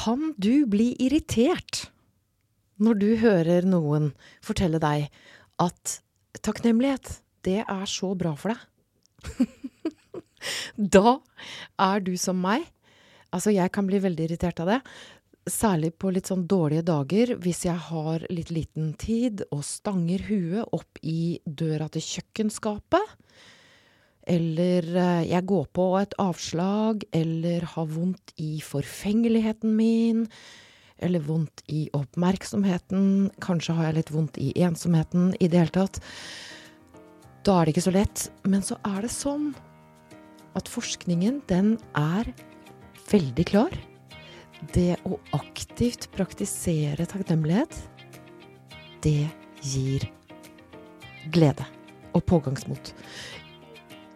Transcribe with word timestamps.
Kan 0.00 0.34
du 0.40 0.64
bli 0.70 0.94
irritert 1.02 1.90
når 2.80 3.00
du 3.02 3.08
hører 3.20 3.66
noen 3.68 4.12
fortelle 4.44 4.80
deg 4.80 5.10
at 5.60 5.98
takknemlighet, 6.40 7.18
det 7.44 7.60
er 7.66 7.86
så 7.90 8.14
bra 8.16 8.32
for 8.38 8.54
deg? 8.54 9.50
da 10.96 11.18
er 11.84 12.00
du 12.06 12.14
som 12.16 12.40
meg. 12.40 12.64
Altså, 13.28 13.52
jeg 13.52 13.68
kan 13.74 13.88
bli 13.90 14.00
veldig 14.00 14.30
irritert 14.30 14.62
av 14.64 14.72
det. 14.72 14.78
Særlig 15.50 15.92
på 16.00 16.14
litt 16.14 16.30
sånn 16.30 16.46
dårlige 16.48 16.86
dager, 16.88 17.34
hvis 17.42 17.66
jeg 17.68 17.76
har 17.90 18.24
litt 18.32 18.54
liten 18.54 18.94
tid 19.00 19.44
og 19.50 19.66
stanger 19.68 20.24
huet 20.30 20.76
opp 20.76 21.00
i 21.04 21.36
døra 21.44 21.90
til 21.92 22.06
kjøkkenskapet. 22.06 23.16
Eller 24.28 24.84
eh, 24.96 25.22
jeg 25.30 25.46
går 25.48 25.68
på 25.76 25.86
et 26.00 26.16
avslag, 26.20 27.04
eller 27.16 27.64
har 27.74 27.88
vondt 27.88 28.34
i 28.40 28.58
forfengeligheten 28.64 29.72
min. 29.76 30.26
Eller 31.00 31.24
vondt 31.24 31.64
i 31.72 31.86
oppmerksomheten. 31.96 33.30
Kanskje 33.40 33.76
har 33.78 33.88
jeg 33.88 34.00
litt 34.00 34.14
vondt 34.14 34.40
i 34.42 34.52
ensomheten 34.60 35.32
i 35.40 35.48
det 35.48 35.62
hele 35.62 35.76
tatt. 35.78 36.02
Da 37.46 37.56
er 37.56 37.64
det 37.66 37.74
ikke 37.74 37.88
så 37.88 37.96
lett. 37.96 38.26
Men 38.44 38.64
så 38.66 38.76
er 38.84 39.00
det 39.06 39.12
sånn 39.14 39.50
at 40.58 40.68
forskningen, 40.68 41.40
den 41.48 41.76
er 41.96 42.28
veldig 43.10 43.46
klar. 43.48 43.74
Det 44.74 44.98
å 45.08 45.16
aktivt 45.32 46.10
praktisere 46.12 47.06
takknemlighet, 47.08 47.72
det 49.00 49.30
gir 49.64 50.04
glede 51.32 51.64
og 52.16 52.24
pågangsmot. 52.28 52.92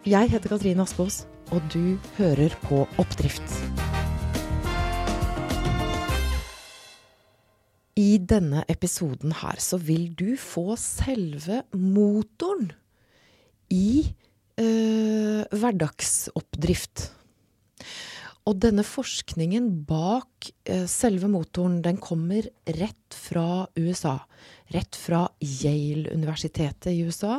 Jeg 0.05 0.29
heter 0.35 0.51
Katrine 0.53 0.85
Aspaas, 0.85 1.23
og 1.49 1.65
du 1.73 1.97
hører 2.19 2.53
på 2.61 2.83
Oppdrift. 3.01 3.55
I 7.97 8.19
denne 8.21 8.67
episoden 8.69 9.33
her 9.41 9.57
så 9.65 9.79
vil 9.81 10.11
du 10.13 10.35
få 10.37 10.77
selve 10.77 11.63
motoren 11.73 12.69
i 13.73 14.13
øh, 14.61 15.41
hverdagsoppdrift. 15.49 17.07
Og 18.45 18.61
denne 18.61 18.85
forskningen 18.85 19.73
bak 19.89 20.53
øh, 20.69 20.85
selve 20.85 21.33
motoren, 21.33 21.81
den 21.81 21.97
kommer 21.97 22.45
rett 22.77 23.17
fra 23.17 23.65
USA. 23.81 24.19
Rett 24.69 25.01
fra 25.01 25.31
Yale-universitetet 25.41 26.93
i 26.93 27.07
USA. 27.09 27.39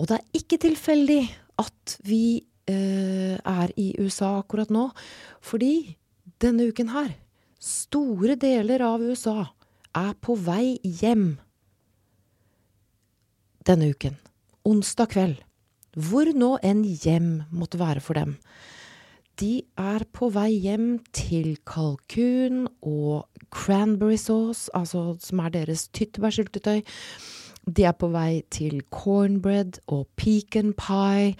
Og 0.00 0.08
det 0.08 0.18
er 0.18 0.40
ikke 0.40 0.58
tilfeldig 0.60 1.22
at 1.62 1.96
vi 2.04 2.42
eh, 2.68 3.36
er 3.36 3.72
i 3.80 3.92
USA 4.00 4.36
akkurat 4.40 4.72
nå, 4.72 4.90
fordi 5.40 5.96
denne 6.42 6.68
uken 6.68 6.92
her 6.92 7.14
Store 7.66 8.36
deler 8.36 8.82
av 8.84 9.02
USA 9.02 9.40
er 9.96 10.12
på 10.20 10.36
vei 10.38 10.76
hjem 10.84 11.38
denne 13.66 13.88
uken. 13.90 14.18
Onsdag 14.68 15.10
kveld. 15.14 15.38
Hvor 15.96 16.28
nå 16.36 16.52
enn 16.62 16.84
hjem 16.84 17.30
måtte 17.50 17.80
være 17.80 18.02
for 18.04 18.18
dem. 18.18 18.36
De 19.40 19.64
er 19.80 20.04
på 20.16 20.28
vei 20.32 20.50
hjem 20.64 21.00
til 21.16 21.56
kalkun 21.68 22.66
og 22.84 23.26
cranberry 23.52 24.20
sauce, 24.20 24.68
altså 24.76 25.16
som 25.20 25.42
er 25.42 25.56
deres 25.56 25.88
tyttebærsyltetøy. 25.96 26.84
De 27.66 27.82
er 27.82 27.96
på 27.98 28.08
vei 28.12 28.44
til 28.54 28.78
cornbread 28.94 29.80
og 29.90 30.06
pecan 30.18 30.70
pie 30.78 31.34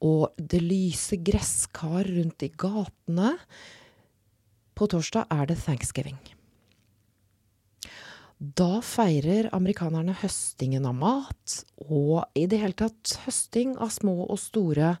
og 0.00 0.30
det 0.38 0.62
lyse 0.64 1.18
gresskar 1.20 2.08
rundt 2.08 2.44
i 2.46 2.50
gatene. 2.56 3.34
På 4.72 4.88
torsdag 4.88 5.26
er 5.28 5.50
det 5.50 5.58
thanksgiving. 5.60 6.16
Da 8.40 8.78
feirer 8.80 9.50
amerikanerne 9.52 10.14
høstingen 10.22 10.86
av 10.88 10.94
mat, 10.96 11.58
og 11.84 12.24
i 12.32 12.46
det 12.48 12.62
hele 12.62 12.78
tatt 12.78 13.18
høsting 13.26 13.74
av 13.76 13.90
små 13.92 14.14
og 14.24 14.38
store 14.40 14.94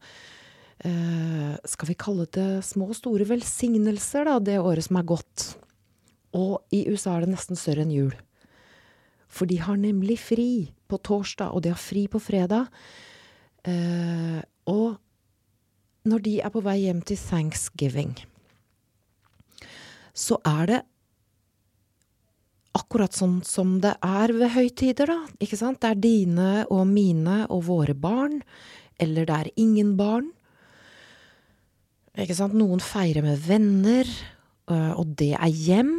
eh, 0.84 1.54
Skal 1.64 1.88
vi 1.88 1.96
kalle 1.96 2.28
det 2.36 2.60
små 2.68 2.90
og 2.92 2.98
store 2.98 3.24
velsignelser, 3.30 4.28
da, 4.28 4.36
det 4.44 4.58
året 4.60 4.84
som 4.84 5.00
er 5.00 5.08
gått. 5.08 5.46
Og 6.36 6.60
i 6.76 6.84
USA 6.92 7.16
er 7.16 7.24
det 7.24 7.32
nesten 7.32 7.56
større 7.56 7.86
enn 7.86 7.96
jul. 7.96 8.12
For 9.30 9.46
de 9.46 9.60
har 9.62 9.78
nemlig 9.78 10.18
fri 10.18 10.50
på 10.90 10.98
torsdag, 11.06 11.54
og 11.54 11.62
de 11.62 11.70
har 11.72 11.78
fri 11.80 12.08
på 12.10 12.18
fredag. 12.22 12.66
Eh, 13.64 14.40
og 14.66 14.98
når 16.10 16.26
de 16.26 16.34
er 16.42 16.52
på 16.52 16.64
vei 16.64 16.80
hjem 16.82 17.04
til 17.06 17.20
thanksgiving 17.20 18.16
så 20.20 20.38
er 20.46 20.66
det 20.68 20.80
akkurat 22.76 23.16
sånn 23.16 23.40
som 23.46 23.78
det 23.82 23.96
er 24.04 24.32
ved 24.36 24.52
høytider, 24.54 25.10
da. 25.10 25.18
Ikke 25.42 25.58
sant? 25.58 25.80
Det 25.82 25.90
er 25.90 26.02
dine 26.02 26.50
og 26.70 26.84
mine 26.90 27.42
og 27.50 27.64
våre 27.66 27.96
barn. 27.98 28.40
Eller 29.00 29.26
det 29.26 29.36
er 29.36 29.50
ingen 29.58 29.96
barn. 29.98 30.30
Ikke 32.20 32.36
sant? 32.36 32.54
Noen 32.58 32.82
feirer 32.84 33.24
med 33.26 33.42
venner, 33.46 34.06
øh, 34.70 34.92
og 35.00 35.16
det 35.18 35.32
er 35.34 35.50
hjem. 35.50 35.94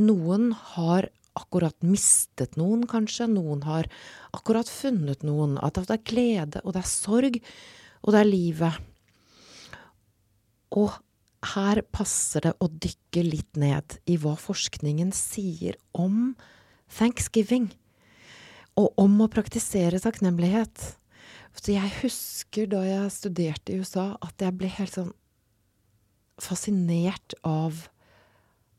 Noen 0.00 0.52
har 0.76 1.10
akkurat 1.38 1.76
mistet 1.84 2.56
noen, 2.60 2.86
kanskje. 2.88 3.28
Noen 3.30 3.62
har 3.66 3.88
akkurat 4.36 4.68
funnet 4.70 5.24
noen. 5.26 5.56
At 5.62 5.78
det 5.78 5.98
er 5.98 6.04
glede, 6.06 6.62
og 6.64 6.76
det 6.76 6.82
er 6.82 6.90
sorg, 6.90 7.40
og 8.02 8.14
det 8.14 8.22
er 8.22 8.30
livet. 8.30 8.78
Og 10.76 10.94
her 11.54 11.82
passer 11.94 12.48
det 12.48 12.54
å 12.60 12.68
dykke 12.68 13.22
litt 13.24 13.58
ned 13.60 13.98
i 14.10 14.16
hva 14.20 14.34
forskningen 14.40 15.12
sier 15.14 15.78
om 15.94 16.34
thanksgiving, 16.98 17.70
og 18.76 18.92
om 19.00 19.20
å 19.24 19.30
praktisere 19.32 20.00
takknemlighet. 20.02 20.96
Så 21.56 21.72
jeg 21.72 21.92
husker 22.02 22.68
da 22.68 22.82
jeg 22.84 23.14
studerte 23.14 23.72
i 23.72 23.80
USA, 23.80 24.10
at 24.20 24.42
jeg 24.42 24.56
ble 24.58 24.68
helt 24.68 24.92
sånn 24.92 25.14
fascinert 26.42 27.32
av 27.48 27.86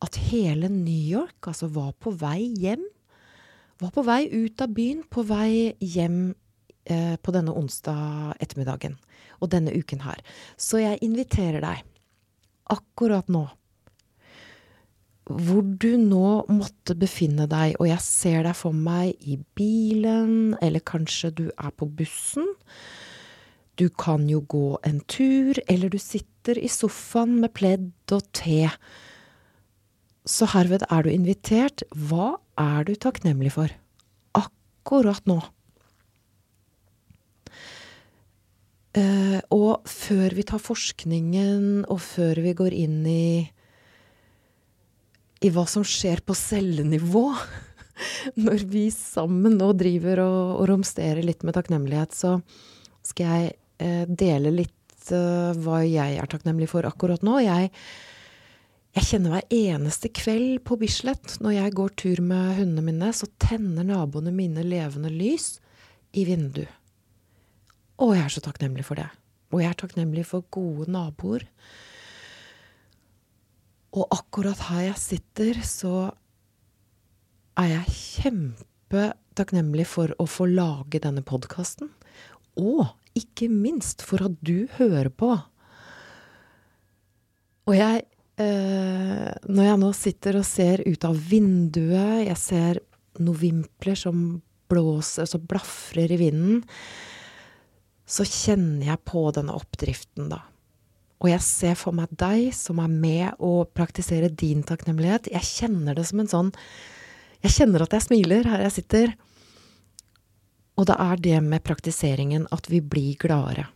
at 0.03 0.19
hele 0.29 0.69
New 0.69 1.09
York 1.17 1.49
altså 1.49 1.69
var 1.73 1.93
på 2.01 2.13
vei 2.19 2.51
hjem. 2.61 2.83
Var 3.81 3.93
på 3.93 4.03
vei 4.05 4.23
ut 4.33 4.61
av 4.61 4.73
byen, 4.73 5.03
på 5.09 5.23
vei 5.25 5.73
hjem 5.81 6.19
eh, 6.89 7.15
på 7.21 7.33
denne 7.33 7.53
onsdag 7.57 8.37
ettermiddagen. 8.41 8.97
Og 9.41 9.51
denne 9.53 9.73
uken 9.73 10.01
her. 10.05 10.21
Så 10.57 10.81
jeg 10.81 11.01
inviterer 11.05 11.61
deg 11.61 11.85
akkurat 12.73 13.29
nå, 13.31 13.45
hvor 15.27 15.63
du 15.63 15.91
nå 15.99 16.45
måtte 16.51 16.95
befinne 16.95 17.47
deg, 17.51 17.75
og 17.81 17.89
jeg 17.89 18.03
ser 18.03 18.45
deg 18.47 18.55
for 18.55 18.75
meg 18.75 19.17
i 19.27 19.35
bilen, 19.59 20.55
eller 20.63 20.83
kanskje 20.87 21.33
du 21.35 21.45
er 21.51 21.73
på 21.75 21.87
bussen. 21.99 22.47
Du 23.77 23.89
kan 23.91 24.25
jo 24.31 24.41
gå 24.47 24.79
en 24.87 25.01
tur, 25.05 25.59
eller 25.67 25.91
du 25.91 25.99
sitter 26.01 26.57
i 26.57 26.71
sofaen 26.71 27.37
med 27.43 27.53
pledd 27.57 28.15
og 28.15 28.23
te. 28.35 28.69
Så 30.27 30.47
herved 30.51 30.83
er 30.91 31.05
du 31.05 31.11
invitert. 31.11 31.85
Hva 31.95 32.35
er 32.59 32.87
du 32.87 32.95
takknemlig 32.99 33.53
for 33.55 33.71
akkurat 34.35 35.23
nå? 35.29 35.39
Uh, 38.97 39.39
og 39.53 39.85
før 39.85 40.33
vi 40.33 40.43
tar 40.47 40.61
forskningen, 40.63 41.85
og 41.91 41.99
før 42.01 42.39
vi 42.41 42.53
går 42.57 42.73
inn 42.73 43.01
i, 43.05 43.45
i 45.45 45.51
hva 45.53 45.67
som 45.69 45.85
skjer 45.85 46.23
på 46.25 46.33
cellenivå, 46.37 47.27
når 48.47 48.65
vi 48.71 48.87
sammen 48.93 49.59
nå 49.59 49.69
driver 49.77 50.23
og, 50.23 50.39
og, 50.55 50.63
romsterer 50.71 51.21
litt 51.25 51.45
med 51.45 51.59
takknemlighet, 51.59 52.17
så 52.17 52.39
skal 53.05 53.29
jeg 53.35 53.53
uh, 53.85 54.05
dele 54.09 54.55
litt 54.63 55.11
uh, 55.11 55.53
hva 55.61 55.83
jeg 55.85 56.17
er 56.17 56.31
takknemlig 56.31 56.71
for 56.73 56.89
akkurat 56.89 57.21
nå. 57.27 57.37
Jeg, 57.45 57.69
jeg 58.97 59.05
kjenner 59.11 59.35
hver 59.35 59.51
eneste 59.53 60.09
kveld 60.09 60.63
på 60.65 60.77
Bislett, 60.81 61.35
når 61.43 61.53
jeg 61.53 61.73
går 61.77 61.91
tur 62.01 62.21
med 62.25 62.57
hundene 62.57 62.81
mine, 62.87 63.11
så 63.13 63.27
tenner 63.37 63.85
naboene 63.85 64.33
mine 64.33 64.63
levende 64.65 65.11
lys 65.13 65.59
i 66.17 66.23
vinduet. 66.25 66.71
Og 68.01 68.15
jeg 68.15 68.23
er 68.25 68.33
så 68.33 68.41
takknemlig 68.45 68.85
for 68.87 68.97
det. 68.97 69.07
Og 69.53 69.61
jeg 69.61 69.69
er 69.69 69.77
takknemlig 69.77 70.25
for 70.29 70.45
gode 70.53 70.89
naboer. 70.93 71.45
Og 73.97 74.05
akkurat 74.13 74.65
her 74.71 74.87
jeg 74.89 75.01
sitter, 75.01 75.61
så 75.65 75.93
er 77.57 77.71
jeg 77.71 77.95
kjempetakknemlig 78.01 79.87
for 79.89 80.13
å 80.21 80.27
få 80.29 80.49
lage 80.49 81.01
denne 81.05 81.25
podkasten. 81.25 81.93
Og 82.57 82.85
ikke 83.17 83.49
minst 83.49 84.05
for 84.05 84.25
at 84.25 84.37
du 84.45 84.67
hører 84.77 85.09
på. 85.13 85.35
Og 87.67 87.75
jeg 87.77 88.05
eh, 88.41 88.76
Når 89.47 89.69
jeg 89.69 89.79
nå 89.79 89.91
sitter 89.95 90.39
og 90.39 90.47
ser 90.47 90.83
ut 90.83 91.05
av 91.07 91.17
vinduet, 91.29 92.27
jeg 92.27 92.39
ser 92.41 92.81
noen 93.17 93.39
vimpler 93.39 93.97
som 93.97 94.23
blåser, 94.67 95.27
som 95.29 95.45
blafrer 95.47 96.11
i 96.11 96.19
vinden 96.19 96.65
så 98.07 98.23
kjenner 98.23 98.87
jeg 98.87 99.03
på 99.07 99.25
denne 99.35 99.55
oppdriften, 99.57 100.29
da. 100.31 100.41
Og 101.17 101.31
jeg 101.31 101.43
ser 101.43 101.75
for 101.75 101.95
meg 101.97 102.11
deg 102.13 102.51
som 102.55 102.79
er 102.79 102.91
med 102.91 103.41
å 103.43 103.65
praktisere 103.65 104.29
din 104.29 104.61
takknemlighet. 104.65 105.31
Jeg 105.33 105.49
kjenner 105.49 105.97
det 105.97 106.05
som 106.07 106.21
en 106.21 106.29
sånn 106.31 106.51
Jeg 107.43 107.53
kjenner 107.53 107.83
at 107.83 107.93
jeg 107.93 108.05
smiler 108.05 108.47
her 108.49 108.63
jeg 108.65 108.75
sitter. 108.79 109.11
Og 110.77 110.87
det 110.89 110.95
er 111.01 111.19
det 111.21 111.41
med 111.45 111.65
praktiseringen 111.65 112.47
at 112.53 112.69
vi 112.69 112.79
blir 112.81 113.17
gladere. 113.21 113.67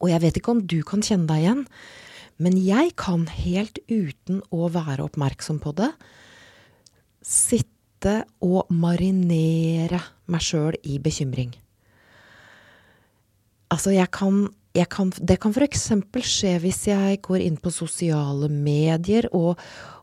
Og 0.00 0.08
jeg 0.12 0.20
vet 0.20 0.38
ikke 0.40 0.52
om 0.52 0.62
du 0.64 0.78
kan 0.84 1.04
kjenne 1.04 1.28
deg 1.28 1.44
igjen, 1.44 1.66
men 2.42 2.56
jeg 2.58 2.94
kan 2.98 3.28
helt 3.30 3.78
uten 3.90 4.42
å 4.54 4.68
være 4.72 5.06
oppmerksom 5.06 5.60
på 5.62 5.74
det, 5.78 5.90
sitte 7.24 8.20
og 8.44 8.70
marinere 8.74 10.02
meg 10.30 10.44
sjøl 10.44 10.76
i 10.82 10.98
bekymring. 11.02 11.54
Altså, 13.72 13.94
jeg 13.94 14.10
kan 14.14 14.46
jeg 14.74 14.88
kan, 14.90 15.12
det 15.22 15.36
kan 15.38 15.52
f.eks. 15.54 15.84
skje 16.26 16.56
hvis 16.64 16.80
jeg 16.88 17.20
går 17.22 17.44
inn 17.44 17.58
på 17.62 17.70
sosiale 17.70 18.48
medier 18.50 19.28
og, 19.30 19.60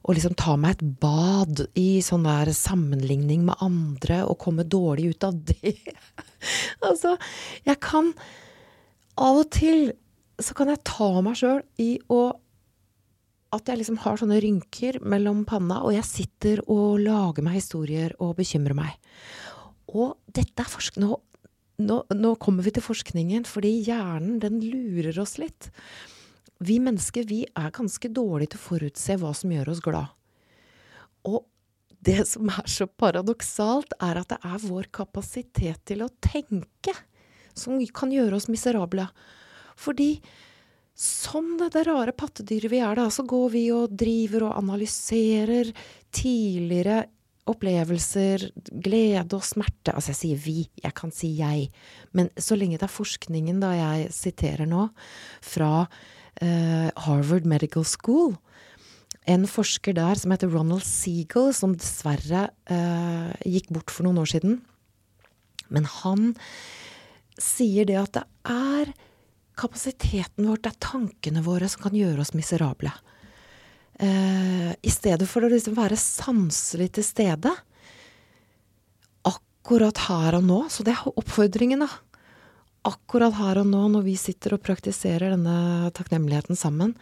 og 0.08 0.16
liksom 0.16 0.38
tar 0.40 0.62
meg 0.64 0.78
et 0.78 0.94
bad 1.02 1.66
i 1.76 2.00
sånn 2.06 2.24
der 2.24 2.54
sammenligning 2.56 3.44
med 3.50 3.60
andre 3.60 4.22
og 4.24 4.40
kommer 4.40 4.64
dårlig 4.64 5.10
ut 5.12 5.28
av 5.28 5.42
det. 5.52 5.76
altså, 6.88 7.18
jeg 7.68 7.82
kan 7.84 8.14
Av 9.22 9.42
og 9.42 9.50
til 9.52 9.92
så 10.46 10.56
kan 10.58 10.72
jeg 10.72 10.84
ta 10.88 11.10
meg 11.24 11.38
sjøl 11.40 11.62
i 11.82 11.96
å 12.12 12.22
At 13.52 13.68
jeg 13.68 13.82
liksom 13.82 13.98
har 14.00 14.16
sånne 14.16 14.38
rynker 14.40 15.02
mellom 15.04 15.42
panna, 15.44 15.82
og 15.84 15.92
jeg 15.92 16.08
sitter 16.08 16.62
og 16.72 17.02
lager 17.04 17.44
meg 17.44 17.58
historier 17.58 18.14
og 18.24 18.38
bekymrer 18.38 18.78
meg. 18.78 18.96
Og 19.92 20.16
dette 20.32 20.64
er 20.64 20.72
forsk... 20.72 21.02
Nå 21.04 21.18
nå, 21.82 22.02
nå, 22.14 22.36
kommer 22.42 22.66
vi 22.66 22.74
til 22.76 22.84
forskningen, 22.86 23.46
fordi 23.50 23.74
hjernen 23.88 24.40
den 24.42 24.60
lurer 24.62 25.18
oss 25.22 25.38
litt. 25.42 25.70
Vi 26.62 26.78
mennesker 26.84 27.26
vi 27.30 27.44
er 27.58 27.74
ganske 27.74 28.12
dårlige 28.14 28.54
til 28.54 28.62
å 28.62 28.66
forutse 28.68 29.18
hva 29.22 29.32
som 29.38 29.54
gjør 29.54 29.72
oss 29.74 29.82
glad. 29.84 30.12
Og 31.28 31.44
det 32.02 32.24
som 32.30 32.50
er 32.50 32.70
så 32.70 32.88
paradoksalt, 32.90 33.96
er 34.02 34.22
at 34.22 34.34
det 34.34 34.40
er 34.46 34.64
vår 34.64 34.90
kapasitet 34.94 35.84
til 35.90 36.06
å 36.06 36.12
tenke 36.22 36.96
som 37.58 37.78
kan 37.94 38.14
gjøre 38.14 38.38
oss 38.38 38.50
miserable. 38.50 39.08
Fordi 39.80 40.14
som 41.02 41.56
det, 41.58 41.72
det 41.74 41.88
rare 41.88 42.14
pattedyret 42.14 42.72
vi 42.72 42.82
er, 42.84 43.00
da, 43.00 43.08
så 43.10 43.26
går 43.28 43.50
vi 43.56 43.66
og 43.74 43.96
driver 43.98 44.50
og 44.50 44.58
analyserer 44.60 45.72
tidligere 46.14 47.06
opplevelser, 47.50 48.44
glede 48.84 49.38
og 49.38 49.46
smerte 49.46 49.96
Altså, 49.96 50.14
jeg 50.14 50.20
sier 50.20 50.42
vi, 50.44 50.58
jeg 50.84 50.94
kan 50.98 51.14
si 51.16 51.34
jeg. 51.40 51.70
Men 52.14 52.30
så 52.38 52.58
lenge 52.58 52.78
det 52.78 52.86
er 52.86 52.94
forskningen, 52.94 53.62
da 53.64 53.74
jeg 53.76 54.12
siterer 54.16 54.70
nå, 54.70 54.88
fra 55.42 55.74
uh, 55.88 56.90
Harvard 57.08 57.50
Medical 57.50 57.86
School 57.88 58.36
En 59.30 59.46
forsker 59.50 59.94
der 59.94 60.18
som 60.18 60.32
heter 60.34 60.50
Ronald 60.54 60.86
Seagull, 60.86 61.52
som 61.54 61.76
dessverre 61.78 62.48
uh, 62.70 63.34
gikk 63.46 63.70
bort 63.74 63.94
for 63.94 64.06
noen 64.06 64.22
år 64.22 64.32
siden. 64.32 64.60
Men 65.70 65.86
han 66.02 66.32
sier 67.42 67.86
det 67.90 68.00
at 68.02 68.18
det 68.18 68.24
er 68.50 68.94
kapasiteten 69.62 70.50
vår, 70.50 70.60
det 70.64 70.74
er 70.74 70.84
tankene 70.84 71.44
våre, 71.46 71.70
som 71.70 71.86
kan 71.86 71.96
gjøre 71.98 72.24
oss 72.24 72.34
miserable. 72.38 72.94
Uh, 74.02 74.72
I 74.74 74.92
stedet 74.92 75.28
for 75.30 75.46
å 75.46 75.52
liksom 75.52 75.76
være 75.78 76.00
sanselig 76.00 76.90
til 76.98 77.06
stede 77.06 77.52
akkurat 79.62 79.98
her 80.08 80.40
og 80.40 80.48
nå. 80.48 80.62
Så 80.74 80.86
det 80.86 80.96
er 80.96 81.12
oppfordringen, 81.14 81.86
da. 81.86 81.90
Akkurat 82.90 83.36
her 83.38 83.62
og 83.62 83.70
nå, 83.70 83.86
når 83.94 84.08
vi 84.08 84.18
sitter 84.18 84.58
og 84.58 84.64
praktiserer 84.66 85.36
denne 85.36 85.92
takknemligheten 85.94 86.58
sammen. 86.58 86.96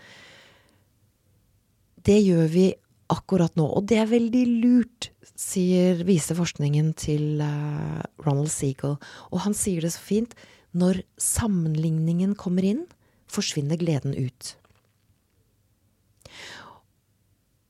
Det 2.04 2.20
gjør 2.20 2.52
vi 2.52 2.68
akkurat 3.10 3.56
nå. 3.58 3.66
Og 3.80 3.88
det 3.88 4.02
er 4.02 4.12
veldig 4.12 4.44
lurt, 4.60 5.10
sier, 5.40 6.04
viser 6.04 6.36
forskningen 6.38 6.92
til 7.00 7.40
uh, 7.42 8.04
Ronald 8.26 8.52
Seagull. 8.52 9.00
Og 9.32 9.46
han 9.48 9.56
sier 9.56 9.88
det 9.88 9.96
så 9.96 10.04
fint. 10.04 10.36
Når 10.78 11.02
sammenligningen 11.18 12.36
kommer 12.38 12.66
inn, 12.66 12.86
forsvinner 13.30 13.80
gleden 13.82 14.16
ut. 14.18 14.56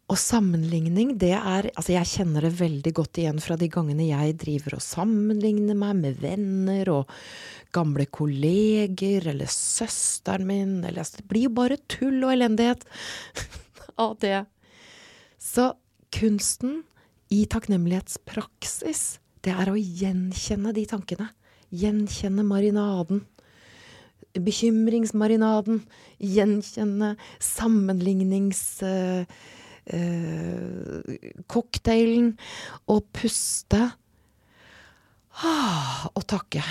Og 0.09 0.17
sammenligning, 0.17 1.13
det 1.21 1.35
er 1.37 1.69
Altså, 1.69 1.93
jeg 1.93 2.09
kjenner 2.15 2.47
det 2.47 2.57
veldig 2.59 2.93
godt 2.97 3.19
igjen 3.21 3.41
fra 3.43 3.55
de 3.59 3.69
gangene 3.71 4.09
jeg 4.09 4.37
driver 4.41 4.79
og 4.79 4.83
sammenligner 4.83 5.77
meg 5.77 5.99
med 5.99 6.21
venner 6.23 6.89
og 6.93 7.13
gamle 7.75 8.07
kolleger 8.09 9.27
eller 9.29 9.51
søsteren 9.53 10.47
min, 10.49 10.79
eller 10.81 11.03
altså, 11.03 11.21
Det 11.21 11.29
blir 11.29 11.45
jo 11.45 11.55
bare 11.61 11.77
tull 11.87 12.23
og 12.23 12.33
elendighet 12.33 12.85
av 14.05 14.17
det. 14.23 14.43
Så 15.37 15.71
kunsten 16.09 16.81
i 17.29 17.43
takknemlighetspraksis, 17.45 19.19
det 19.45 19.53
er 19.53 19.69
å 19.69 19.77
gjenkjenne 19.77 20.73
de 20.73 20.87
tankene. 20.89 21.29
Gjenkjenne 21.69 22.45
marinaden 22.47 23.25
bekymringsmarinaden, 24.37 25.83
gjenkjenne 26.21 27.15
sammenlignings... 27.43 28.61
Uh, 28.85 29.23
uh, 29.93 31.17
cocktailen 31.49 32.33
og 32.91 33.07
puste. 33.15 33.81
Ah, 35.39 36.05
og 36.13 36.25
takke. 36.29 36.63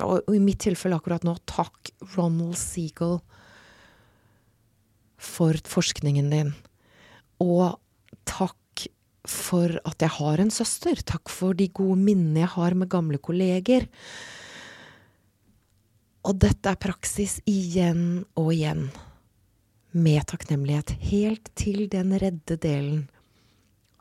Og, 0.00 0.20
og, 0.20 0.32
i 0.36 0.42
mitt 0.42 0.62
tilfelle 0.64 0.96
akkurat 1.00 1.24
nå, 1.26 1.34
takk 1.50 1.92
Ronald 2.14 2.56
Seagull 2.60 3.18
for 5.20 5.56
forskningen 5.68 6.30
din. 6.32 6.54
Og 7.42 7.74
takk 8.28 8.56
for 9.30 9.78
at 9.86 10.02
jeg 10.02 10.12
har 10.18 10.42
en 10.42 10.52
søster. 10.54 11.00
Takk 11.06 11.30
for 11.32 11.56
de 11.56 11.68
gode 11.74 11.98
minnene 12.00 12.44
jeg 12.44 12.52
har 12.56 12.76
med 12.78 12.90
gamle 12.92 13.20
kolleger. 13.22 13.86
Og 16.26 16.36
dette 16.42 16.68
er 16.68 16.80
praksis 16.80 17.38
igjen 17.48 18.26
og 18.36 18.52
igjen 18.52 18.88
med 19.90 20.22
takknemlighet, 20.30 20.92
helt 21.10 21.50
til 21.58 21.88
den 21.90 22.12
redde 22.20 22.58
delen 22.60 23.06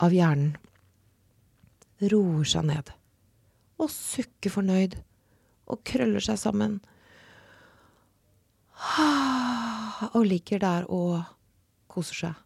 av 0.03 0.13
hjernen 0.13 0.57
roer 1.99 2.45
seg 2.47 2.67
ned 2.69 2.91
og 3.79 3.89
sukker 3.91 4.53
fornøyd 4.53 4.95
og 5.69 5.81
krøller 5.87 6.23
seg 6.23 6.39
sammen 6.39 6.77
og 10.13 10.21
ligger 10.27 10.61
der 10.63 10.85
og 10.87 11.19
koser 11.91 12.21
seg. 12.23 12.37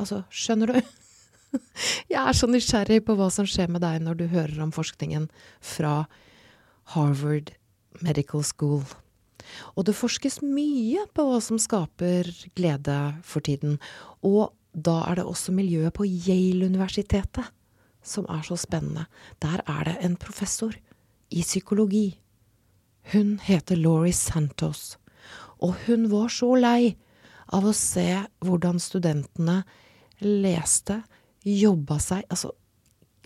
Altså, 0.00 0.22
skjønner 0.32 0.72
du? 0.72 0.78
Jeg 2.12 2.20
er 2.20 2.36
så 2.36 2.48
nysgjerrig 2.50 3.02
på 3.06 3.16
hva 3.18 3.28
som 3.32 3.48
skjer 3.48 3.70
med 3.72 3.84
deg 3.84 4.02
når 4.04 4.20
du 4.20 4.26
hører 4.32 4.60
om 4.64 4.72
forskningen 4.74 5.28
fra 5.64 6.06
Harvard 6.94 7.52
Medical 8.04 8.44
School. 8.46 8.84
Og 9.78 9.86
det 9.86 9.96
forskes 9.96 10.40
mye 10.42 11.06
på 11.14 11.26
hva 11.26 11.40
som 11.44 11.60
skaper 11.62 12.28
glede 12.58 12.98
for 13.26 13.44
tiden. 13.46 13.78
Og 14.26 14.52
da 14.76 15.00
er 15.08 15.20
det 15.20 15.26
også 15.28 15.54
miljøet 15.56 15.94
på 15.96 16.04
Yale-universitetet 16.04 17.46
som 18.06 18.26
er 18.30 18.44
så 18.46 18.58
spennende. 18.60 19.06
Der 19.42 19.62
er 19.66 19.88
det 19.88 19.96
en 20.04 20.16
professor 20.16 20.74
i 21.30 21.42
psykologi. 21.42 22.18
Hun 23.12 23.38
heter 23.42 23.76
Laurie 23.76 24.14
Santos. 24.14 24.98
Og 25.58 25.74
hun 25.86 26.10
var 26.10 26.28
så 26.28 26.52
lei 26.58 26.96
av 27.54 27.66
å 27.66 27.74
se 27.74 28.26
hvordan 28.44 28.78
studentene 28.82 29.62
leste, 30.20 31.02
jobba 31.46 31.98
seg 32.02 32.24
Altså 32.32 32.52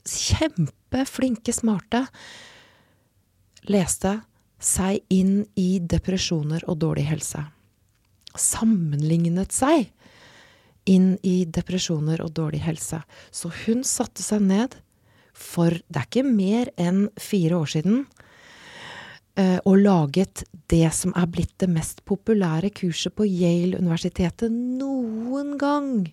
kjempeflinke, 0.00 1.52
smarte. 1.52 2.06
Leste, 3.68 4.14
seg 4.60 5.00
inn 5.12 5.42
i 5.60 5.78
depresjoner 5.80 6.64
og 6.68 6.78
dårlig 6.80 7.04
helse. 7.10 7.42
Sammenlignet 8.36 9.52
seg 9.52 9.90
inn 10.88 11.12
i 11.26 11.44
depresjoner 11.44 12.22
og 12.24 12.32
dårlig 12.36 12.62
helse. 12.64 13.02
Så 13.30 13.52
hun 13.64 13.84
satte 13.86 14.24
seg 14.24 14.44
ned 14.48 14.78
for 15.36 15.72
det 15.88 16.00
er 16.00 16.08
ikke 16.08 16.26
mer 16.26 16.70
enn 16.80 17.06
fire 17.20 17.60
år 17.62 17.70
siden 17.72 18.00
eh, 19.38 19.58
og 19.64 19.78
laget 19.80 20.44
det 20.72 20.88
som 20.94 21.14
er 21.16 21.28
blitt 21.32 21.54
det 21.62 21.70
mest 21.70 22.02
populære 22.08 22.72
kurset 22.76 23.14
på 23.16 23.26
Yale-universitetet 23.28 24.52
noen 24.52 25.56
gang. 25.60 26.10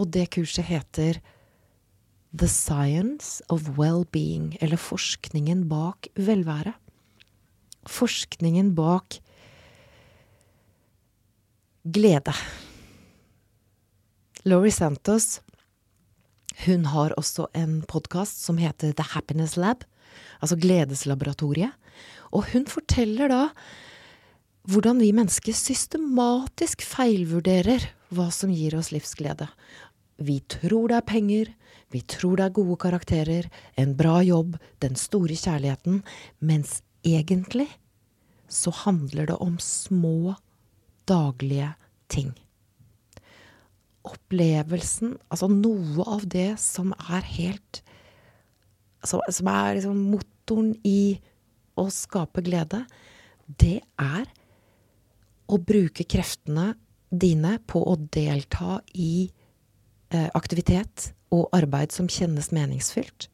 Og 0.00 0.08
det 0.14 0.30
kurset 0.32 0.64
heter 0.70 1.20
The 2.32 2.48
Science 2.48 3.42
of 3.50 3.76
Well-being, 3.76 4.54
eller 4.62 4.80
forskningen 4.80 5.66
bak 5.68 6.08
velvære 6.16 6.74
forskningen 7.88 8.74
bak 8.76 9.20
glede. 11.84 12.34
Laurie 14.44 14.72
Santos 14.72 15.40
hun 16.66 16.84
har 16.92 17.14
også 17.16 17.46
en 17.56 17.80
podkast 17.88 18.42
som 18.44 18.58
heter 18.60 18.92
The 18.92 19.06
Happiness 19.14 19.56
Lab, 19.56 19.84
altså 20.42 20.58
Gledeslaboratoriet. 20.60 21.72
Og 22.36 22.50
hun 22.52 22.66
forteller 22.68 23.30
da 23.32 23.46
hvordan 24.68 25.00
vi 25.00 25.14
mennesker 25.16 25.56
systematisk 25.56 26.84
feilvurderer 26.84 27.86
hva 28.12 28.28
som 28.34 28.52
gir 28.52 28.76
oss 28.76 28.90
livsglede. 28.92 29.48
Vi 30.20 30.36
tror 30.52 30.90
det 30.90 30.98
er 31.00 31.08
penger, 31.08 31.50
vi 31.90 32.02
tror 32.04 32.36
det 32.36 32.46
er 32.46 32.56
gode 32.60 32.76
karakterer, 32.80 33.48
en 33.80 33.94
bra 33.96 34.20
jobb, 34.22 34.58
den 34.84 34.98
store 35.00 35.36
kjærligheten, 35.38 36.02
mens 36.44 36.82
egentlig 37.06 37.68
så 38.50 38.72
handler 38.84 39.30
det 39.30 39.38
om 39.40 39.56
små, 39.62 40.34
daglige 41.08 41.72
ting. 42.12 42.34
Opplevelsen, 44.06 45.16
altså 45.32 45.48
noe 45.52 46.04
av 46.08 46.26
det 46.28 46.54
som 46.60 46.94
er 46.96 47.26
helt 47.36 47.82
Som 49.04 49.48
er 49.48 49.78
liksom 49.78 49.96
motoren 50.12 50.74
i 50.84 51.16
å 51.80 51.86
skape 51.88 52.42
glede, 52.44 52.82
det 53.46 53.78
er 53.96 54.26
å 55.48 55.56
bruke 55.56 56.04
kreftene 56.04 56.74
dine 57.08 57.54
på 57.64 57.80
å 57.80 57.94
delta 57.96 58.76
i 58.92 59.30
aktivitet 60.10 61.12
og 61.30 61.48
arbeid 61.54 61.94
som 61.94 62.08
kjennes 62.10 62.50
meningsfylt. 62.54 63.28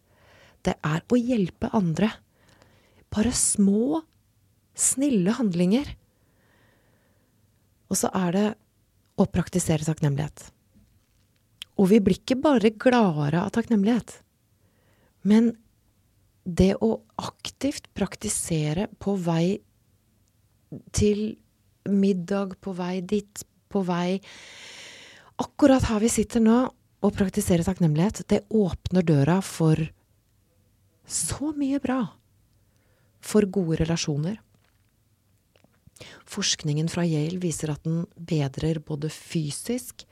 Det 0.67 0.75
er 0.85 1.03
å 1.09 1.19
hjelpe 1.19 1.71
andre. 1.77 2.11
Bare 3.15 3.33
små, 3.33 4.03
snille 4.77 5.37
handlinger. 5.39 5.89
Og 7.89 8.01
så 8.01 8.11
er 8.19 8.37
det 8.37 8.47
å 9.17 9.29
praktisere 9.31 9.87
takknemlighet. 9.87 10.51
Og 11.77 11.91
vi 11.93 12.01
blir 12.01 12.19
ikke 12.19 12.39
bare 12.41 12.73
gladere 12.73 13.45
av 13.45 13.53
takknemlighet, 13.55 14.19
men 15.29 15.53
det 16.47 16.77
å 16.81 16.93
aktivt 17.19 17.89
praktisere 17.97 18.87
på 19.03 19.17
vei 19.19 19.59
til 20.95 21.37
middag, 21.91 22.55
på 22.63 22.73
vei 22.77 23.01
dit, 23.03 23.43
på 23.69 23.83
vei 23.87 24.21
Akkurat 25.43 25.85
her 25.91 26.01
vi 26.01 26.09
sitter 26.13 26.41
nå 26.41 26.57
og 27.05 27.15
praktiserer 27.17 27.67
takknemlighet, 27.67 28.25
det 28.31 28.47
åpner 28.49 29.05
døra 29.05 29.41
for 29.45 29.81
så 31.07 31.53
mye 31.57 31.81
bra. 31.83 32.01
For 33.27 33.47
gode 33.51 33.81
relasjoner. 33.83 34.39
Forskningen 36.29 36.89
fra 36.93 37.05
Yale 37.07 37.41
viser 37.43 37.73
at 37.73 37.85
den 37.87 38.05
bedrer 38.17 38.81
både 38.85 39.11
fysisk 39.13 40.05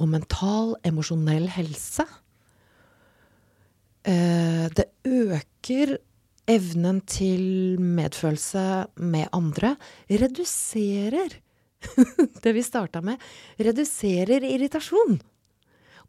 og 0.00 0.08
mental, 0.12 0.74
emosjonell 0.86 1.48
helse. 1.52 2.06
Eh, 4.08 4.66
det 4.72 4.88
øker 5.06 5.96
evnen 6.50 7.00
til 7.06 7.78
medfølelse 7.80 8.86
med 8.96 9.28
andre. 9.32 9.76
Reduserer 10.10 11.38
det 12.44 12.52
vi 12.56 12.62
starta 12.64 13.02
med, 13.04 13.20
reduserer 13.56 14.44
irritasjon. 14.46 15.18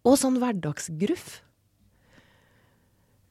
Og 0.03 0.19
sånn 0.19 0.39
hverdagsgruff. 0.41 1.41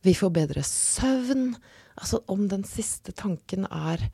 Vi 0.02 0.14
får 0.18 0.32
bedre 0.34 0.64
søvn. 0.66 1.52
Altså 1.94 2.22
om 2.32 2.46
den 2.50 2.64
siste 2.66 3.12
tanken 3.14 3.66
er 3.68 4.08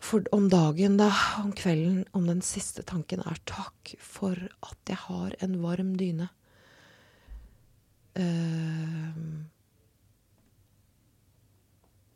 for 0.00 0.24
om 0.32 0.48
dagen, 0.48 0.96
da, 0.96 1.10
om 1.42 1.52
kvelden, 1.52 2.06
om 2.16 2.24
den 2.24 2.40
siste 2.40 2.82
tanken 2.88 3.20
er 3.20 3.36
'takk 3.44 3.94
for 4.00 4.32
at 4.64 4.78
jeg 4.88 4.96
har 4.96 5.34
en 5.44 5.60
varm 5.62 5.92
dyne'. 5.96 6.30
Uh, 8.16 9.44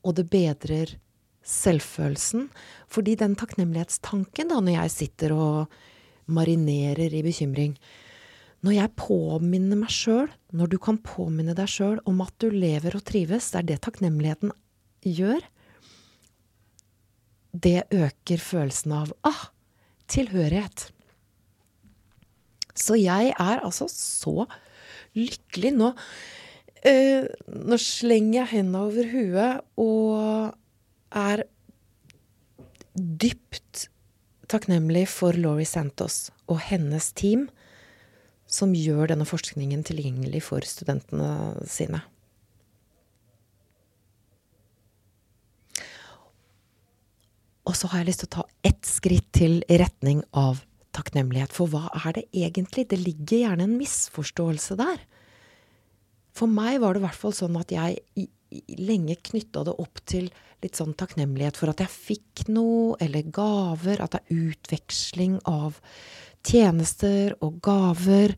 og 0.03 0.15
det 0.17 0.27
bedrer 0.31 0.97
selvfølelsen. 1.45 2.49
Fordi 2.91 3.17
den 3.21 3.37
takknemlighetstanken, 3.39 4.51
da, 4.53 4.61
når 4.61 4.79
jeg 4.79 4.95
sitter 4.95 5.35
og 5.37 5.77
marinerer 6.27 7.13
i 7.13 7.21
bekymring 7.21 7.75
Når 8.65 8.73
jeg 8.73 8.95
påminner 8.97 9.77
meg 9.77 9.91
sjøl, 9.93 10.31
når 10.57 10.71
du 10.73 10.79
kan 10.81 10.97
påminne 11.05 11.53
deg 11.53 11.69
sjøl 11.69 11.99
om 12.09 12.23
at 12.25 12.33
du 12.41 12.49
lever 12.49 12.97
og 12.97 13.05
trives, 13.05 13.51
det 13.53 13.59
er 13.61 13.67
det 13.69 13.83
takknemligheten 13.85 14.55
gjør. 15.05 15.45
Det 17.53 17.85
øker 17.93 18.41
følelsen 18.41 18.95
av 18.97 19.13
ah, 19.29 19.51
tilhørighet. 20.09 20.89
Så 22.75 22.97
jeg 22.97 23.35
er 23.37 23.61
altså 23.61 23.87
så 23.93 24.47
lykkelig 25.13 25.75
nå. 25.77 25.93
Uh, 26.85 27.29
nå 27.49 27.79
slenger 27.81 28.41
jeg 28.41 28.53
hendene 28.57 28.83
over 28.89 29.13
huet 29.13 29.61
og 29.81 30.57
er 31.15 31.45
dypt 32.95 33.89
takknemlig 34.51 35.07
for 35.11 35.37
Laurie 35.39 35.69
Santos 35.69 36.29
og 36.51 36.61
hennes 36.69 37.11
team, 37.17 37.49
som 38.47 38.75
gjør 38.77 39.11
denne 39.11 39.27
forskningen 39.27 39.83
tilgjengelig 39.87 40.45
for 40.47 40.67
studentene 40.69 41.65
sine. 41.71 42.03
Og 47.65 47.73
så 47.79 47.89
har 47.91 48.03
jeg 48.03 48.11
lyst 48.11 48.23
til 48.23 48.29
å 48.29 48.37
ta 48.37 48.45
ett 48.69 48.85
skritt 48.87 49.31
til 49.35 49.63
i 49.73 49.79
retning 49.81 50.21
av 50.37 50.61
takknemlighet. 50.95 51.53
For 51.55 51.71
hva 51.73 51.89
er 52.05 52.19
det 52.19 52.27
egentlig? 52.37 52.85
Det 52.91 53.01
ligger 53.01 53.41
gjerne 53.41 53.67
en 53.67 53.79
misforståelse 53.81 54.77
der. 54.79 55.01
For 56.35 56.51
meg 56.51 56.81
var 56.83 56.95
det 56.95 57.03
i 57.03 57.07
hvert 57.07 57.19
fall 57.19 57.35
sånn 57.35 57.57
at 57.59 57.73
jeg 57.73 58.29
lenge 58.79 59.17
knytta 59.31 59.65
det 59.67 59.75
opp 59.83 60.03
til 60.09 60.29
litt 60.65 60.79
sånn 60.79 60.95
takknemlighet 60.97 61.59
for 61.61 61.73
at 61.73 61.83
jeg 61.83 61.93
fikk 61.93 62.47
noe, 62.53 62.95
eller 63.03 63.27
gaver. 63.35 64.01
At 64.01 64.17
det 64.17 64.23
er 64.23 64.49
utveksling 64.51 65.39
av 65.49 65.81
tjenester 66.45 67.37
og 67.45 67.61
gaver. 67.65 68.37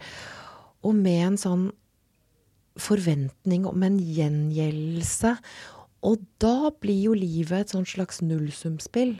Og 0.87 0.95
med 0.97 1.23
en 1.31 1.41
sånn 1.41 1.67
forventning 2.81 3.65
om 3.69 3.85
en 3.87 3.99
gjengjeldelse. 4.01 5.37
Og 6.07 6.27
da 6.43 6.71
blir 6.83 7.09
jo 7.09 7.17
livet 7.17 7.67
et 7.67 7.75
sånn 7.75 7.89
slags 7.89 8.21
nullsumspill 8.25 9.17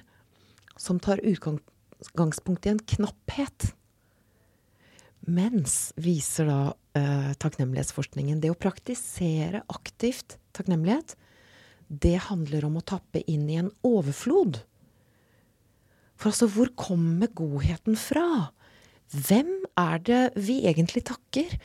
som 0.77 1.01
tar 1.03 1.23
utgangspunkt 1.25 2.67
i 2.67 2.75
en 2.75 2.83
knapphet. 2.95 3.73
Mens, 5.27 5.91
viser 5.99 6.47
da 6.47 6.61
eh, 6.95 7.33
takknemlighetsforskningen, 7.43 8.39
det 8.43 8.53
å 8.53 8.59
praktisere 8.59 9.65
aktivt 9.73 10.39
takknemlighet, 10.55 11.17
det 11.89 12.17
handler 12.29 12.67
om 12.69 12.79
å 12.79 12.85
tappe 12.87 13.23
inn 13.31 13.49
i 13.51 13.59
en 13.59 13.73
overflod. 13.87 14.61
For 16.17 16.31
altså, 16.31 16.49
hvor 16.51 16.71
kommer 16.79 17.31
godheten 17.35 17.99
fra? 17.99 18.53
Hvem 19.13 19.51
er 19.79 20.01
det 20.07 20.23
vi 20.39 20.61
egentlig 20.67 21.05
takker? 21.11 21.59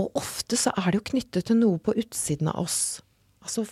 Og 0.00 0.20
ofte 0.20 0.58
så 0.58 0.72
er 0.76 0.90
det 0.90 1.00
jo 1.00 1.08
knyttet 1.12 1.48
til 1.48 1.60
noe 1.60 1.80
på 1.82 1.96
utsiden 2.00 2.50
av 2.52 2.64
oss. 2.64 2.78
Altså 3.44 3.66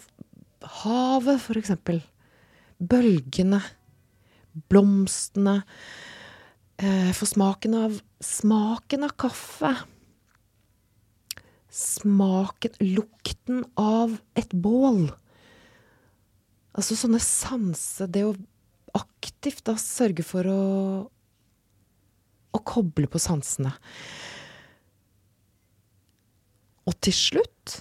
havet, 0.82 1.40
for 1.42 1.58
eksempel. 1.58 2.02
Bølgene. 2.78 3.62
Blomstene. 4.70 5.62
Eh, 6.82 7.12
for 7.14 7.30
smaken 7.30 7.74
av 7.78 8.00
Smaken 8.22 9.04
av 9.06 9.16
kaffe 9.18 9.76
smaken, 11.72 12.72
lukten 12.78 13.64
av 13.74 14.18
et 14.36 14.52
bål. 14.52 15.06
Altså 16.76 16.96
sånne 16.96 17.20
sanse 17.24 18.08
Det 18.12 18.24
å 18.28 18.34
aktivt 18.92 19.64
da 19.64 19.78
sørge 19.80 20.24
for 20.26 20.48
å 20.48 20.62
å 22.52 22.60
koble 22.68 23.08
på 23.08 23.16
sansene. 23.16 23.70
Og 26.84 26.98
til 27.00 27.14
slutt 27.16 27.78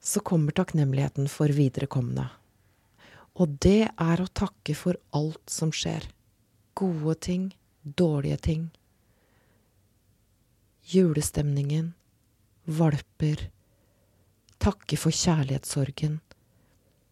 så 0.00 0.22
kommer 0.24 0.56
takknemligheten 0.56 1.28
for 1.28 1.52
viderekomne. 1.52 2.24
Og 3.36 3.58
det 3.60 3.90
er 3.92 4.22
å 4.22 4.30
takke 4.32 4.72
for 4.78 4.96
alt 5.12 5.52
som 5.52 5.68
skjer. 5.68 6.08
Gode 6.76 7.14
ting, 7.24 7.48
dårlige 7.82 8.36
ting. 8.36 8.66
Julestemningen, 10.86 11.94
valper, 12.66 13.48
takke 14.62 14.98
for 15.00 15.14
kjærlighetssorgen, 15.14 16.20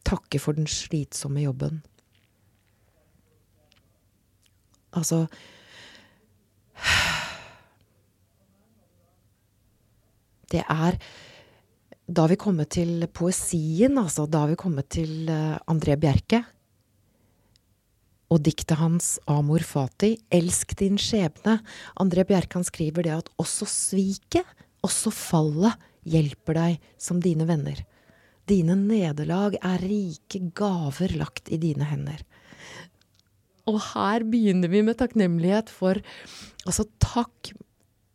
takke 0.06 0.38
for 0.38 0.54
den 0.58 0.68
slitsomme 0.70 1.46
jobben. 1.46 1.82
Altså 4.94 5.24
Det 10.52 10.62
er 10.70 10.98
Da 12.06 12.20
har 12.20 12.28
vi 12.28 12.36
kommet 12.36 12.68
til 12.68 13.06
poesien, 13.08 13.96
altså. 13.98 14.26
Da 14.26 14.44
har 14.44 14.50
vi 14.52 14.60
kommet 14.60 14.90
til 14.92 15.24
uh, 15.32 15.56
André 15.72 15.96
Bjerke. 15.96 16.42
Og 18.32 18.40
diktet 18.46 18.78
hans 18.80 19.18
Amor 19.30 19.64
fati, 19.66 20.14
Elsk 20.32 20.76
din 20.80 20.96
skjebne. 21.00 21.58
André 22.00 22.24
Bjerkan 22.28 22.64
skriver 22.66 23.06
det 23.06 23.16
at 23.18 23.32
også 23.40 23.68
sviket 23.68 24.48
også 24.84 25.12
fallet 25.14 25.80
hjelper 26.04 26.58
deg 26.58 26.88
som 27.00 27.20
dine 27.24 27.46
venner. 27.48 27.78
Dine 28.44 28.76
nederlag 28.76 29.56
er 29.64 29.80
rike 29.80 30.42
gaver 30.56 31.14
lagt 31.16 31.48
i 31.48 31.58
dine 31.60 31.86
hender. 31.88 32.20
Og 33.64 33.78
her 33.94 34.26
begynner 34.28 34.68
vi 34.68 34.82
med 34.84 35.00
takknemlighet 35.00 35.72
for 35.72 36.00
Altså, 36.64 36.86
takk 36.96 37.50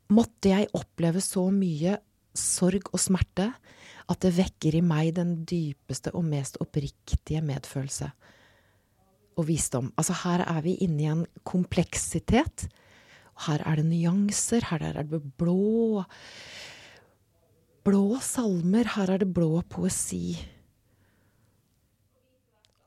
måtte 0.09 0.49
jeg 0.49 0.71
oppleve 0.73 1.21
så 1.21 1.43
mye 1.53 1.99
sorg 2.33 2.87
og 2.89 2.97
smerte 2.97 3.51
at 4.09 4.23
det 4.23 4.31
vekker 4.39 4.79
i 4.79 4.81
meg 4.81 5.11
den 5.19 5.35
dypeste 5.45 6.09
og 6.17 6.25
mest 6.25 6.57
oppriktige 6.63 7.43
medfølelse 7.45 8.09
og 9.39 9.47
visdom. 9.47 9.93
Altså, 9.97 10.17
her 10.25 10.43
er 10.43 10.61
vi 10.65 10.75
inne 10.83 11.03
i 11.03 11.09
en 11.09 11.25
kompleksitet. 11.47 12.67
Her 13.45 13.63
er 13.63 13.79
det 13.79 13.87
nyanser, 13.87 14.67
her 14.67 14.83
er 14.91 15.03
det 15.03 15.23
blå 15.39 16.03
Blå 17.87 18.19
salmer, 18.21 18.89
her 18.97 19.09
er 19.13 19.21
det 19.21 19.29
blå 19.33 19.61
poesi. 19.71 20.35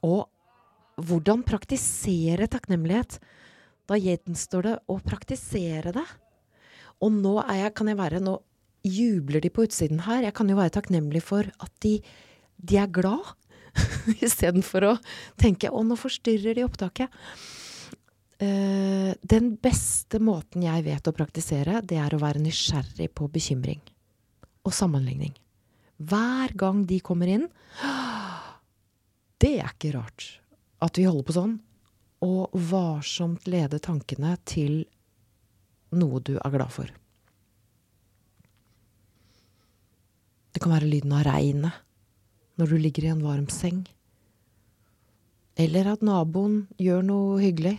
Og 0.05 0.29
hvordan 1.01 1.41
praktisere 1.49 2.47
takknemlighet? 2.53 3.17
Da 3.89 3.97
gjenstår 3.99 4.67
det 4.69 4.75
å 4.93 4.99
praktisere 5.03 5.95
det. 5.97 6.05
Og 7.03 7.17
nå 7.17 7.39
jeg, 7.41 7.73
kan 7.75 7.89
jeg 7.91 7.99
være 7.99 8.21
Nå 8.23 8.37
jubler 8.85 9.43
de 9.43 9.51
på 9.51 9.65
utsiden 9.67 10.05
her. 10.07 10.27
Jeg 10.27 10.37
kan 10.37 10.51
jo 10.51 10.59
være 10.59 10.75
takknemlig 10.77 11.23
for 11.25 11.47
at 11.47 11.73
de, 11.83 11.97
de 12.59 12.79
er 12.79 12.91
glad, 12.93 13.33
istedenfor 14.27 14.89
å 14.89 14.95
tenke 15.41 15.71
'å, 15.71 15.83
nå 15.85 15.97
forstyrrer 15.99 16.59
de 16.59 16.67
opptaket'. 16.67 17.13
Uh, 18.43 19.15
den 19.23 19.53
beste 19.63 20.19
måten 20.19 20.65
jeg 20.67 20.83
vet 20.83 21.07
å 21.07 21.15
praktisere, 21.15 21.79
det 21.87 22.01
er 22.03 22.15
å 22.15 22.19
være 22.19 22.43
nysgjerrig 22.43 23.13
på 23.15 23.29
bekymring 23.31 23.79
og 24.67 24.75
sammenligning. 24.75 25.37
Hver 26.03 26.51
gang 26.59 26.83
de 26.89 26.99
kommer 27.05 27.31
inn 27.31 27.45
Det 29.43 29.53
er 29.61 29.71
ikke 29.71 29.93
rart 29.95 30.25
at 30.83 30.99
vi 30.99 31.07
holder 31.07 31.27
på 31.27 31.37
sånn. 31.37 31.55
Og 32.23 32.55
varsomt 32.71 33.47
lede 33.51 33.81
tankene 33.83 34.37
til 34.47 34.85
noe 35.99 36.21
du 36.23 36.37
er 36.39 36.53
glad 36.55 36.71
for. 36.75 36.91
Det 40.53 40.63
kan 40.63 40.75
være 40.75 40.91
lyden 40.91 41.15
av 41.17 41.25
regnet 41.27 41.83
når 42.63 42.71
du 42.71 42.79
ligger 42.79 43.09
i 43.09 43.11
en 43.11 43.25
varm 43.27 43.49
seng. 43.51 43.83
Eller 45.59 45.91
at 45.91 46.05
naboen 46.07 46.69
gjør 46.81 47.03
noe 47.05 47.41
hyggelig. 47.43 47.75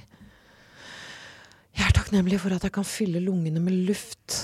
Jeg 1.73 1.87
er 1.87 1.95
takknemlig 1.95 2.41
for 2.43 2.53
at 2.53 2.65
jeg 2.67 2.75
kan 2.75 2.85
fylle 2.85 3.21
lungene 3.23 3.63
med 3.63 3.87
luft. 3.87 4.43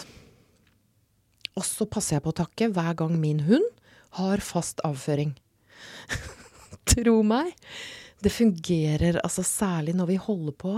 Og 1.60 1.65
så 1.67 1.86
passer 1.91 2.15
jeg 2.15 2.24
på 2.24 2.31
å 2.31 2.39
takke 2.39 2.69
hver 2.72 2.96
gang 2.98 3.17
min 3.19 3.43
hund 3.50 3.67
har 4.17 4.41
fast 4.41 4.79
avføring. 4.88 5.36
Tro 6.89 7.19
meg, 7.27 7.51
det 8.24 8.31
fungerer 8.34 9.19
altså 9.19 9.43
særlig 9.46 9.93
når 10.00 10.10
vi 10.13 10.22
holder 10.24 10.55
på 10.55 10.74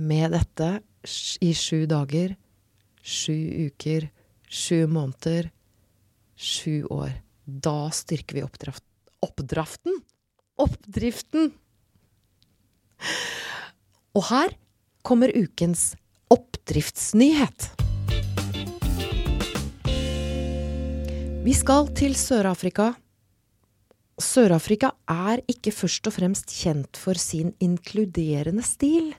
med 0.00 0.32
dette 0.32 0.70
i 1.42 1.50
sju 1.56 1.82
dager, 1.90 2.36
sju 3.02 3.66
uker, 3.66 4.06
sju 4.46 4.86
måneder, 4.88 5.50
sju 6.38 6.86
år. 6.94 7.18
Da 7.50 7.90
styrker 7.90 8.38
vi 8.38 8.46
oppdraft, 8.46 8.84
oppdraften. 9.24 9.98
Oppdriften! 10.60 11.50
Og 14.14 14.26
her 14.28 14.54
kommer 15.06 15.32
ukens 15.34 15.94
oppdriftsnyhet. 16.30 17.70
Vi 21.40 21.54
skal 21.56 21.88
til 21.96 22.14
Sør-Afrika. 22.20 22.90
Sør-Afrika 24.20 24.92
er 25.08 25.40
ikke 25.48 25.72
først 25.72 26.10
og 26.10 26.18
fremst 26.18 26.52
kjent 26.52 27.00
for 27.00 27.16
sin 27.18 27.54
inkluderende 27.64 28.62
stil. 28.66 29.14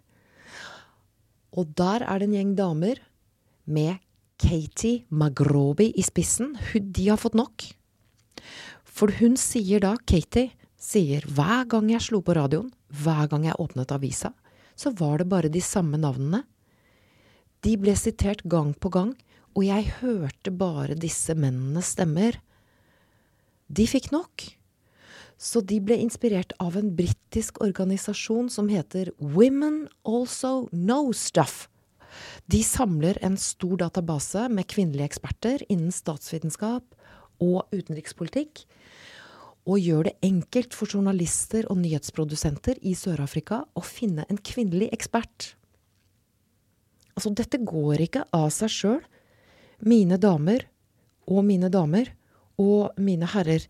Og 1.57 1.73
der 1.75 2.05
er 2.05 2.21
det 2.21 2.29
en 2.29 2.37
gjeng 2.37 2.55
damer 2.59 3.01
med 3.65 3.97
Katie 4.41 5.07
Magrobi 5.09 5.89
i 5.97 6.05
spissen. 6.05 6.53
De 6.77 7.09
har 7.09 7.19
fått 7.19 7.35
nok. 7.35 7.65
For 8.91 9.13
hun 9.21 9.37
sier 9.39 9.81
da, 9.83 9.95
Katie, 10.05 10.51
sier 10.81 11.25
hver 11.31 11.65
gang 11.71 11.89
jeg 11.93 12.03
slo 12.03 12.21
på 12.25 12.35
radioen, 12.35 12.71
hver 12.91 13.29
gang 13.31 13.47
jeg 13.47 13.59
åpnet 13.61 13.93
avisa, 13.95 14.33
så 14.75 14.91
var 14.97 15.21
det 15.21 15.29
bare 15.31 15.51
de 15.51 15.61
samme 15.63 15.99
navnene. 16.01 16.43
De 17.61 17.75
ble 17.79 17.93
sitert 17.95 18.43
gang 18.49 18.73
på 18.73 18.91
gang, 18.93 19.13
og 19.55 19.65
jeg 19.67 19.91
hørte 19.99 20.51
bare 20.51 20.97
disse 20.97 21.35
mennenes 21.37 21.93
stemmer. 21.95 22.39
De 23.71 23.85
fikk 23.87 24.11
nok. 24.11 24.47
Så 25.41 25.63
de 25.65 25.79
ble 25.81 25.97
inspirert 26.03 26.53
av 26.61 26.75
en 26.77 26.91
britisk 26.97 27.61
organisasjon 27.65 28.49
som 28.53 28.69
heter 28.69 29.09
Women 29.17 29.87
Also 30.05 30.67
Know 30.69 31.11
Stuff. 31.17 31.65
De 32.51 32.59
samler 32.65 33.17
en 33.25 33.37
stor 33.39 33.79
database 33.85 34.47
med 34.51 34.67
kvinnelige 34.69 35.07
eksperter 35.13 35.63
innen 35.71 35.93
statsvitenskap 35.95 36.83
og 37.41 37.71
utenrikspolitikk, 37.73 38.65
og 39.69 39.77
gjør 39.77 40.09
det 40.09 40.15
enkelt 40.25 40.73
for 40.73 40.89
journalister 40.89 41.67
og 41.69 41.77
nyhetsprodusenter 41.83 42.79
i 42.81 42.95
Sør-Afrika 42.97 43.61
å 43.77 43.83
finne 43.85 44.25
en 44.29 44.39
kvinnelig 44.41 44.89
ekspert. 44.95 45.53
Altså, 47.13 47.33
dette 47.37 47.59
går 47.61 48.07
ikke 48.07 48.25
av 48.33 48.49
seg 48.55 48.73
sjøl. 48.73 49.01
Mine 49.85 50.17
damer 50.21 50.65
og 51.29 51.43
mine 51.45 51.69
damer 51.73 52.09
og 52.61 52.97
mine 53.01 53.29
herrer. 53.29 53.67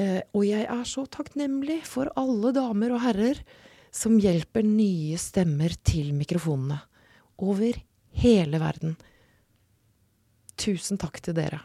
Eh, 0.00 0.20
og 0.32 0.46
jeg 0.48 0.64
er 0.64 0.84
så 0.88 1.04
takknemlig 1.12 1.82
for 1.88 2.08
alle 2.16 2.52
damer 2.56 2.94
og 2.96 3.04
herrer 3.04 3.42
som 3.92 4.16
hjelper 4.20 4.64
nye 4.64 5.18
stemmer 5.20 5.74
til 5.84 6.14
mikrofonene 6.16 6.78
over 7.42 7.76
hele 8.22 8.60
verden. 8.62 8.96
Tusen 10.56 11.00
takk 11.00 11.20
til 11.24 11.36
dere. 11.36 11.60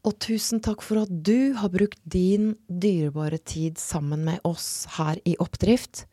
Og 0.00 0.16
tusen 0.16 0.62
takk 0.64 0.80
for 0.80 1.02
at 1.02 1.10
du 1.12 1.52
har 1.60 1.72
brukt 1.72 2.00
din 2.08 2.54
dyrebare 2.72 3.36
tid 3.44 3.76
sammen 3.80 4.22
med 4.24 4.40
oss 4.48 4.86
her 4.96 5.20
i 5.28 5.34
Oppdrift. 5.42 6.06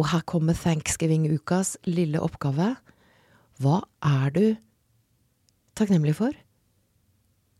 Og 0.00 0.08
her 0.12 0.22
kommer 0.28 0.56
thanksgiving-ukas 0.56 1.74
lille 1.88 2.20
oppgave. 2.24 2.72
Hva 3.60 3.82
er 4.04 4.32
du 4.32 4.46
takknemlig 5.76 6.16
for? 6.16 6.32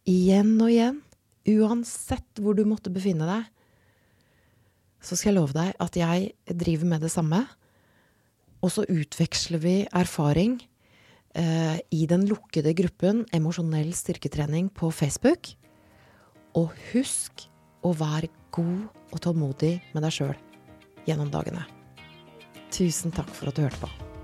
Igjen 0.09 0.55
og 0.63 0.73
igjen, 0.73 1.03
uansett 1.45 2.41
hvor 2.41 2.57
du 2.57 2.65
måtte 2.69 2.93
befinne 2.93 3.29
deg, 3.29 3.45
så 5.05 5.17
skal 5.17 5.35
jeg 5.35 5.37
love 5.37 5.57
deg 5.57 5.77
at 5.83 5.97
jeg 5.99 6.57
driver 6.57 6.89
med 6.89 7.05
det 7.05 7.13
samme. 7.13 7.43
Og 8.65 8.73
så 8.73 8.87
utveksler 8.89 9.61
vi 9.61 9.77
erfaring 9.93 10.57
eh, 11.37 11.79
i 11.93 12.07
den 12.09 12.27
lukkede 12.31 12.75
gruppen 12.77 13.25
Emosjonell 13.37 13.93
styrketrening 13.97 14.71
på 14.75 14.91
Facebook. 14.95 15.53
Og 16.57 16.73
husk 16.91 17.47
å 17.85 17.93
være 17.97 18.33
god 18.57 19.13
og 19.13 19.23
tålmodig 19.23 19.77
med 19.93 20.07
deg 20.07 20.17
sjøl 20.17 20.37
gjennom 21.07 21.31
dagene. 21.31 21.63
Tusen 22.75 23.15
takk 23.15 23.31
for 23.37 23.53
at 23.53 23.57
du 23.57 23.67
hørte 23.67 23.85
på. 23.85 24.16